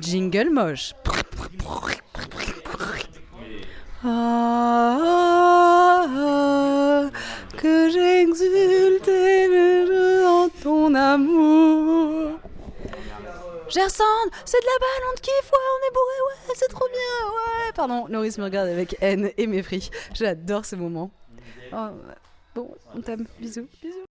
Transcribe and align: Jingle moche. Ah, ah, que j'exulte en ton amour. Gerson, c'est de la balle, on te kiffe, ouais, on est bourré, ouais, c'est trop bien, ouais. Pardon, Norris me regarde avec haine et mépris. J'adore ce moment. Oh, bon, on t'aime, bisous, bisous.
Jingle 0.00 0.50
moche. 0.50 0.92
Ah, 4.06 4.98
ah, 6.06 7.10
que 7.56 7.90
j'exulte 7.90 9.08
en 10.26 10.48
ton 10.62 10.94
amour. 10.94 12.38
Gerson, 13.68 14.04
c'est 14.44 14.60
de 14.60 14.66
la 14.66 14.78
balle, 14.78 15.04
on 15.10 15.14
te 15.16 15.22
kiffe, 15.22 15.50
ouais, 15.50 15.58
on 15.72 15.86
est 15.88 15.94
bourré, 15.94 16.18
ouais, 16.26 16.54
c'est 16.54 16.68
trop 16.68 16.86
bien, 16.86 17.28
ouais. 17.28 17.72
Pardon, 17.74 18.06
Norris 18.08 18.34
me 18.38 18.44
regarde 18.44 18.68
avec 18.68 18.96
haine 19.00 19.30
et 19.36 19.46
mépris. 19.46 19.90
J'adore 20.12 20.64
ce 20.66 20.76
moment. 20.76 21.10
Oh, 21.72 21.88
bon, 22.54 22.70
on 22.94 23.00
t'aime, 23.00 23.26
bisous, 23.40 23.66
bisous. 23.82 24.03